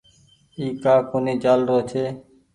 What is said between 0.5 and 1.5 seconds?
اي ڪآ ڪونيٚ